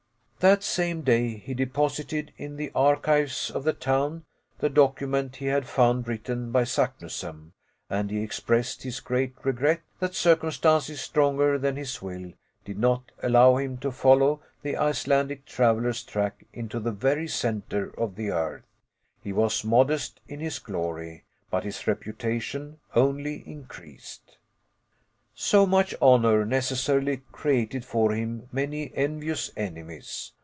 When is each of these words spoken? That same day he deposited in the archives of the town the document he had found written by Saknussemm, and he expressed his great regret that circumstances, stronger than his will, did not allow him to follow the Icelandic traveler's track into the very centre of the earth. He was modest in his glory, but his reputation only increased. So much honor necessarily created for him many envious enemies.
That 0.39 0.63
same 0.63 1.01
day 1.03 1.37
he 1.37 1.53
deposited 1.53 2.33
in 2.35 2.55
the 2.55 2.71
archives 2.73 3.51
of 3.51 3.63
the 3.63 3.73
town 3.73 4.25
the 4.57 4.71
document 4.71 5.35
he 5.35 5.45
had 5.45 5.67
found 5.67 6.07
written 6.07 6.51
by 6.51 6.63
Saknussemm, 6.63 7.51
and 7.91 8.09
he 8.09 8.23
expressed 8.23 8.81
his 8.81 9.01
great 9.01 9.35
regret 9.43 9.81
that 9.99 10.15
circumstances, 10.15 10.99
stronger 10.99 11.59
than 11.59 11.75
his 11.75 12.01
will, 12.01 12.31
did 12.65 12.79
not 12.79 13.11
allow 13.21 13.57
him 13.57 13.77
to 13.81 13.91
follow 13.91 14.41
the 14.63 14.77
Icelandic 14.77 15.45
traveler's 15.45 16.01
track 16.01 16.47
into 16.51 16.79
the 16.79 16.91
very 16.91 17.27
centre 17.27 17.93
of 17.95 18.15
the 18.15 18.31
earth. 18.31 18.65
He 19.21 19.31
was 19.31 19.63
modest 19.63 20.21
in 20.27 20.39
his 20.39 20.57
glory, 20.57 21.23
but 21.51 21.63
his 21.65 21.85
reputation 21.85 22.79
only 22.95 23.47
increased. 23.47 24.39
So 25.33 25.65
much 25.65 25.95
honor 26.03 26.45
necessarily 26.45 27.21
created 27.31 27.83
for 27.83 28.11
him 28.11 28.47
many 28.51 28.91
envious 28.93 29.49
enemies. 29.57 30.33